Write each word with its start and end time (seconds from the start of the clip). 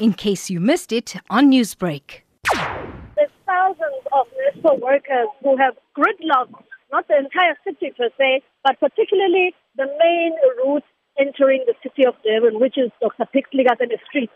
in 0.00 0.14
case 0.14 0.48
you 0.48 0.58
missed 0.60 0.92
it 0.92 1.14
on 1.28 1.52
Newsbreak. 1.52 2.24
There's 3.16 3.36
thousands 3.46 4.02
of 4.16 4.26
municipal 4.34 4.80
workers 4.80 5.28
who 5.44 5.56
have 5.58 5.76
gridlocked 5.96 6.64
not 6.90 7.06
the 7.06 7.18
entire 7.18 7.54
city 7.62 7.92
per 7.96 8.08
se, 8.18 8.42
but 8.64 8.80
particularly 8.80 9.54
the 9.76 9.86
main 10.00 10.32
route 10.58 10.82
entering 11.20 11.62
the 11.66 11.74
city 11.82 12.04
of 12.06 12.14
Durban, 12.24 12.58
which 12.58 12.76
is 12.76 12.90
Dr. 13.00 13.28
Pixley 13.30 13.62
kaSeme 13.62 13.94
Street. 14.08 14.30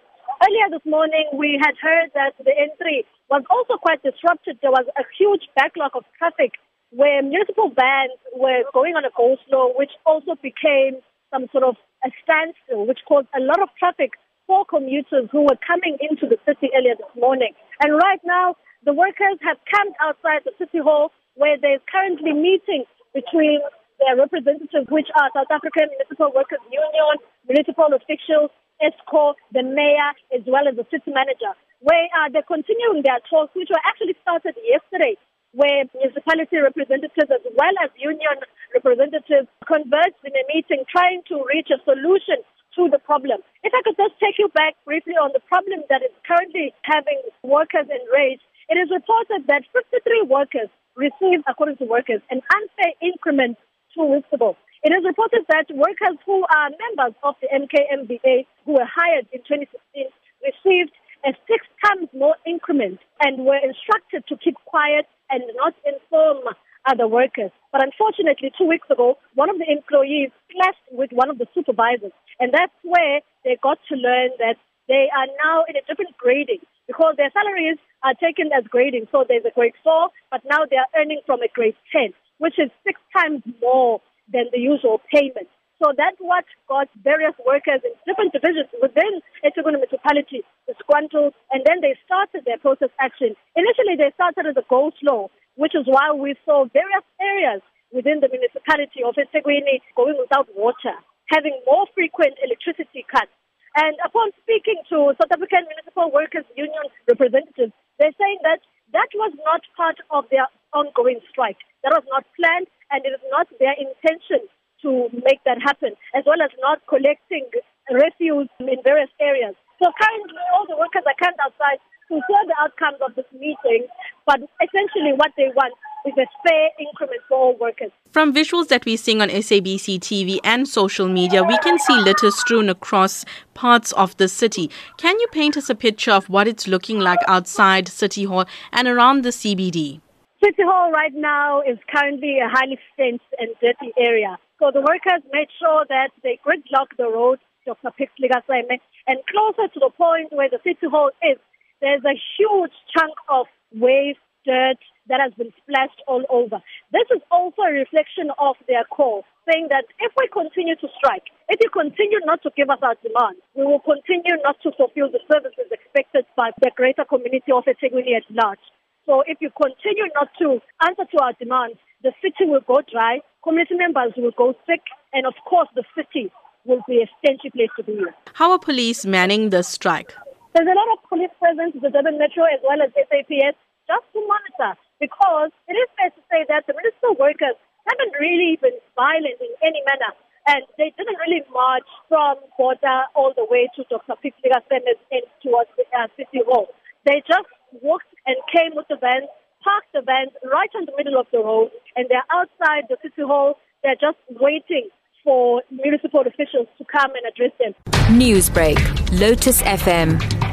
Earlier 0.44 0.68
this 0.70 0.84
morning, 0.84 1.26
we 1.34 1.58
had 1.58 1.74
heard 1.80 2.10
that 2.14 2.36
the 2.38 2.52
N3 2.52 3.02
was 3.30 3.42
also 3.50 3.80
quite 3.80 4.02
disrupted. 4.02 4.58
There 4.60 4.70
was 4.70 4.86
a 4.96 5.02
huge 5.18 5.48
backlog 5.56 5.92
of 5.94 6.04
traffic 6.18 6.52
where 6.90 7.22
municipal 7.22 7.70
vans 7.74 8.14
were 8.36 8.62
going 8.72 8.94
on 8.94 9.04
a 9.04 9.10
go 9.16 9.36
slow, 9.48 9.72
which 9.74 9.90
also 10.06 10.36
became 10.42 11.00
some 11.32 11.46
sort 11.50 11.64
of 11.64 11.76
a 12.04 12.10
standstill, 12.22 12.86
which 12.86 13.00
caused 13.08 13.26
a 13.34 13.40
lot 13.40 13.60
of 13.62 13.68
traffic 13.78 14.12
for 14.46 14.64
commuters 14.64 15.28
who 15.32 15.42
were 15.42 15.58
coming 15.66 15.96
into 16.00 16.26
the 16.26 16.38
city 16.44 16.70
earlier 16.76 16.94
this 16.96 17.14
morning. 17.16 17.52
And 17.80 17.94
right 17.94 18.20
now, 18.24 18.56
the 18.84 18.92
workers 18.92 19.40
have 19.40 19.56
camped 19.64 19.96
outside 20.00 20.44
the 20.44 20.52
city 20.58 20.78
hall 20.78 21.12
where 21.34 21.56
there's 21.58 21.80
currently 21.90 22.32
meeting 22.32 22.84
between 23.14 23.60
their 23.98 24.16
representatives, 24.18 24.90
which 24.90 25.08
are 25.16 25.30
South 25.32 25.50
African 25.50 25.88
Municipal 25.96 26.30
Workers 26.34 26.62
Union, 26.68 27.16
municipal 27.48 27.90
officials, 27.94 28.50
ESCO, 28.82 29.34
the 29.54 29.62
mayor, 29.62 30.12
as 30.34 30.42
well 30.46 30.66
as 30.66 30.76
the 30.76 30.86
city 30.90 31.14
manager, 31.14 31.54
where 31.80 32.10
uh, 32.18 32.28
they're 32.32 32.46
continuing 32.46 33.02
their 33.06 33.22
talks, 33.30 33.54
which 33.54 33.70
were 33.70 33.82
actually 33.86 34.18
started 34.22 34.54
yesterday, 34.66 35.14
where 35.54 35.86
municipality 35.94 36.58
representatives 36.58 37.30
as 37.30 37.44
well 37.54 37.74
as 37.86 37.90
union 37.94 38.36
representatives 38.74 39.46
converged 39.62 40.18
in 40.26 40.34
a 40.34 40.44
meeting 40.50 40.82
trying 40.90 41.22
to 41.30 41.38
reach 41.46 41.70
a 41.70 41.78
solution 41.86 42.42
to 42.76 42.88
the 42.90 42.98
problem. 42.98 43.38
If 43.62 43.72
I 43.74 43.82
could 43.82 43.96
just 43.96 44.18
take 44.20 44.38
you 44.38 44.48
back 44.54 44.74
briefly 44.84 45.14
on 45.14 45.30
the 45.32 45.40
problem 45.46 45.82
that 45.88 46.02
is 46.02 46.14
currently 46.26 46.74
having 46.82 47.20
workers 47.42 47.86
enraged, 47.86 48.42
it 48.68 48.76
is 48.80 48.90
reported 48.90 49.46
that 49.48 49.68
53 49.72 50.26
workers 50.26 50.68
received, 50.96 51.44
according 51.46 51.76
to 51.78 51.84
workers, 51.84 52.22
an 52.30 52.40
unfair 52.40 52.92
increment 53.02 53.58
two 53.94 54.04
weeks 54.04 54.28
ago. 54.32 54.56
It 54.82 54.92
is 54.92 55.04
reported 55.04 55.46
that 55.48 55.66
workers 55.72 56.20
who 56.26 56.44
are 56.44 56.68
members 56.70 57.16
of 57.22 57.34
the 57.40 57.48
MKMVA 57.48 58.46
who 58.64 58.72
were 58.72 58.88
hired 58.88 59.26
in 59.32 59.40
2016 59.48 60.12
received 60.44 60.92
a 61.24 61.32
six 61.48 61.64
times 61.84 62.08
more 62.12 62.36
increment 62.46 63.00
and 63.20 63.44
were 63.48 63.56
instructed 63.64 64.28
to 64.28 64.36
keep 64.36 64.56
quiet 64.66 65.06
and 65.30 65.42
not 65.56 65.72
inform 65.88 66.44
other 66.86 67.08
workers. 67.08 67.50
But 67.72 67.82
unfortunately, 67.82 68.52
two 68.56 68.66
weeks 68.66 68.88
ago, 68.90 69.16
one 69.34 69.48
of 69.48 69.56
the 69.56 69.64
employees 69.64 70.30
clashed 70.52 70.84
with 70.92 71.10
one 71.12 71.30
of 71.30 71.38
the 71.38 71.46
supervisors. 71.54 72.12
And 72.40 72.52
that's 72.52 72.74
where 72.82 73.20
they 73.44 73.56
got 73.62 73.78
to 73.88 73.94
learn 73.96 74.30
that 74.38 74.56
they 74.88 75.08
are 75.16 75.28
now 75.42 75.64
in 75.68 75.76
a 75.76 75.84
different 75.86 76.16
grading 76.18 76.60
because 76.86 77.14
their 77.16 77.32
salaries 77.32 77.78
are 78.02 78.14
taken 78.14 78.52
as 78.52 78.64
grading. 78.68 79.08
So 79.12 79.24
there's 79.26 79.44
a 79.44 79.54
grade 79.54 79.74
four, 79.82 80.10
but 80.30 80.42
now 80.44 80.68
they 80.68 80.76
are 80.76 80.90
earning 80.96 81.20
from 81.24 81.40
a 81.40 81.48
grade 81.48 81.76
10, 81.92 82.12
which 82.38 82.58
is 82.58 82.70
six 82.84 83.00
times 83.16 83.42
more 83.60 84.00
than 84.30 84.52
the 84.52 84.60
usual 84.60 85.00
payment. 85.12 85.48
So 85.82 85.92
that's 85.96 86.16
what 86.20 86.44
got 86.68 86.88
various 87.02 87.34
workers 87.44 87.82
in 87.82 87.92
different 88.06 88.32
divisions 88.32 88.70
within 88.80 89.20
eThekwini 89.42 89.82
municipality 89.82 90.44
disgruntled, 90.68 91.34
and 91.50 91.64
then 91.66 91.80
they 91.82 91.98
started 92.06 92.44
their 92.46 92.58
protest 92.58 92.92
action. 93.00 93.34
Initially, 93.56 93.98
they 93.98 94.12
started 94.14 94.46
as 94.46 94.56
a 94.56 94.64
go 94.70 94.92
slow, 95.00 95.30
which 95.56 95.74
is 95.74 95.84
why 95.86 96.12
we 96.14 96.36
saw 96.44 96.64
various 96.72 97.04
areas 97.20 97.60
within 97.92 98.20
the 98.20 98.30
municipality 98.30 99.02
of 99.02 99.18
eThekwini 99.18 99.82
going 99.96 100.16
without 100.18 100.48
water, 100.54 100.94
having 101.28 101.56
more 101.66 101.86
frequent 101.94 102.34
electricity 102.42 103.06
cuts. 103.08 103.32
And 103.74 103.98
upon 104.06 104.30
speaking 104.38 104.78
to 104.90 105.14
South 105.18 105.32
African 105.34 105.66
Municipal 105.66 106.12
Workers 106.14 106.46
Union 106.54 106.86
representatives, 107.10 107.74
they're 107.98 108.14
saying 108.14 108.38
that 108.46 108.62
that 108.92 109.10
was 109.14 109.34
not 109.42 109.62
part 109.76 109.98
of 110.10 110.30
their 110.30 110.46
ongoing 110.72 111.18
strike. 111.26 111.58
That 111.82 111.90
was 111.90 112.06
not 112.06 112.22
planned 112.38 112.70
and 112.94 113.02
it 113.02 113.18
is 113.18 113.24
not 113.34 113.50
their 113.58 113.74
intention 113.74 114.46
to 114.86 115.10
make 115.26 115.42
that 115.48 115.58
happen, 115.58 115.96
as 116.14 116.22
well 116.28 116.38
as 116.38 116.52
not 116.60 116.84
collecting 116.86 117.48
refuse 117.90 118.48
in 118.60 118.78
various 118.84 119.10
areas. 119.18 119.56
So 119.82 119.90
currently, 119.90 120.44
all 120.54 120.68
the 120.68 120.78
workers 120.78 121.02
are 121.08 121.18
camped 121.18 121.40
outside 121.42 121.82
to 122.14 122.22
hear 122.28 122.42
the 122.46 122.54
outcomes 122.62 122.98
of 123.04 123.14
this 123.16 123.26
meeting, 123.32 123.86
but 124.26 124.40
essentially 124.62 125.12
what 125.16 125.32
they 125.36 125.50
want 125.54 125.74
is 126.06 126.12
a 126.18 126.26
fair 126.46 126.68
increment 126.78 127.20
for 127.28 127.36
all 127.36 127.56
workers. 127.56 127.90
From 128.12 128.32
visuals 128.32 128.68
that 128.68 128.84
we're 128.84 128.98
seeing 128.98 129.22
on 129.22 129.30
SABC 129.30 129.98
TV 129.98 130.38
and 130.44 130.68
social 130.68 131.08
media, 131.08 131.42
we 131.42 131.58
can 131.58 131.78
see 131.78 131.94
litter 131.94 132.30
strewn 132.30 132.68
across 132.68 133.24
parts 133.54 133.92
of 133.92 134.16
the 134.18 134.28
city. 134.28 134.70
Can 134.98 135.18
you 135.18 135.26
paint 135.32 135.56
us 135.56 135.70
a 135.70 135.74
picture 135.74 136.12
of 136.12 136.28
what 136.28 136.46
it's 136.46 136.68
looking 136.68 137.00
like 137.00 137.18
outside 137.26 137.88
City 137.88 138.24
Hall 138.24 138.44
and 138.72 138.86
around 138.86 139.24
the 139.24 139.30
CBD? 139.30 140.00
City 140.42 140.62
Hall 140.62 140.92
right 140.92 141.14
now 141.14 141.62
is 141.62 141.78
currently 141.90 142.38
a 142.38 142.48
highly 142.48 142.78
fenced 142.96 143.24
and 143.38 143.48
dirty 143.60 143.92
area. 143.98 144.36
So 144.60 144.70
the 144.70 144.80
workers 144.80 145.22
made 145.32 145.48
sure 145.58 145.86
that 145.88 146.10
they 146.22 146.38
gridlock 146.46 146.94
the 146.98 147.08
road, 147.08 147.38
Dr. 147.66 147.90
Pixley 147.98 148.28
kaSeme, 148.30 148.78
and 149.06 149.18
closer 149.30 149.72
to 149.72 149.80
the 149.80 149.90
point 149.96 150.32
where 150.32 150.50
the 150.50 150.60
City 150.62 150.86
Hall 150.86 151.10
is, 151.22 151.38
there's 151.84 152.04
a 152.08 152.16
huge 152.40 152.72
chunk 152.96 153.12
of 153.28 153.44
waste, 153.76 154.24
dirt 154.48 154.80
that 155.08 155.20
has 155.20 155.36
been 155.36 155.52
splashed 155.60 156.00
all 156.08 156.24
over. 156.32 156.64
This 156.96 157.04
is 157.12 157.20
also 157.30 157.60
a 157.60 157.76
reflection 157.76 158.32
of 158.40 158.56
their 158.64 158.84
call, 158.88 159.24
saying 159.44 159.68
that 159.68 159.84
if 160.00 160.12
we 160.16 160.24
continue 160.32 160.76
to 160.80 160.88
strike, 160.96 161.28
if 161.52 161.60
you 161.60 161.68
continue 161.68 162.24
not 162.24 162.40
to 162.44 162.50
give 162.56 162.70
us 162.72 162.80
our 162.80 162.96
demands, 163.04 163.44
we 163.52 163.68
will 163.68 163.84
continue 163.84 164.40
not 164.40 164.56
to 164.64 164.72
fulfill 164.72 165.12
the 165.12 165.20
services 165.28 165.68
expected 165.68 166.24
by 166.36 166.56
the 166.64 166.72
greater 166.72 167.04
community 167.04 167.52
of 167.52 167.68
eThekwini 167.68 168.16
at 168.16 168.24
large. 168.32 168.64
So 169.04 169.20
if 169.28 169.36
you 169.44 169.52
continue 169.52 170.08
not 170.16 170.32
to 170.40 170.64
answer 170.88 171.04
to 171.04 171.16
our 171.20 171.36
demands, 171.36 171.76
the 172.00 172.16
city 172.24 172.48
will 172.48 172.64
go 172.64 172.80
dry, 172.80 173.20
community 173.44 173.76
members 173.76 174.16
will 174.16 174.32
go 174.32 174.56
sick, 174.64 174.80
and 175.12 175.26
of 175.26 175.36
course 175.44 175.68
the 175.76 175.84
city 175.92 176.32
will 176.64 176.80
be 176.88 177.04
a 177.04 177.08
stenchy 177.20 177.52
place 177.52 177.68
to 177.76 177.84
be 177.84 177.92
in. 177.92 178.08
How 178.32 178.52
are 178.52 178.58
police 178.58 179.04
manning 179.04 179.50
the 179.50 179.62
strike? 179.62 180.14
There's 180.54 180.70
a 180.70 180.78
lot 180.78 180.86
of 180.94 181.02
police 181.10 181.34
presence 181.42 181.74
in 181.74 181.82
the 181.82 181.90
Durban 181.90 182.14
Metro 182.14 182.46
as 182.46 182.62
well 182.62 182.78
as 182.78 182.94
SAPS 182.94 183.58
just 183.90 184.06
to 184.14 184.22
monitor 184.22 184.78
because 185.02 185.50
it 185.66 185.74
is 185.74 185.90
fair 185.98 186.14
to 186.14 186.22
say 186.30 186.46
that 186.46 186.62
the 186.70 186.78
municipal 186.78 187.18
workers 187.18 187.58
haven't 187.90 188.14
really 188.22 188.54
been 188.62 188.78
violent 188.94 189.34
in 189.42 189.50
any 189.66 189.82
manner 189.82 190.14
and 190.46 190.62
they 190.78 190.94
didn't 190.94 191.18
really 191.26 191.42
march 191.50 191.90
from 192.06 192.38
border 192.54 193.02
all 193.18 193.34
the 193.34 193.42
way 193.50 193.66
to 193.74 193.82
Dr. 193.90 194.14
Pixley 194.22 194.54
kaSeme's 194.54 195.02
end 195.10 195.26
towards 195.42 195.74
the 195.74 195.90
uh, 195.90 196.06
City 196.14 196.46
Hall. 196.46 196.70
They 197.02 197.18
just 197.26 197.50
walked 197.82 198.14
and 198.22 198.38
came 198.46 198.78
with 198.78 198.86
the 198.86 199.02
vans, 199.02 199.26
parked 199.58 199.90
the 199.90 200.06
vans 200.06 200.30
right 200.46 200.70
in 200.78 200.86
the 200.86 200.94
middle 200.94 201.18
of 201.18 201.26
the 201.34 201.42
road, 201.42 201.74
and 201.98 202.06
they're 202.06 202.30
outside 202.30 202.86
the 202.86 202.96
city 203.02 203.26
hall. 203.26 203.58
They're 203.82 203.98
just 203.98 204.22
waiting 204.38 204.86
for 205.24 205.62
municipal 205.70 206.20
officials 206.20 206.68
to 206.78 206.84
come 206.86 207.10
and 207.18 207.26
address 207.26 207.50
them. 207.58 207.74
Newsbreak, 208.14 208.78
Lotus 209.18 209.62
FM, 209.62 210.43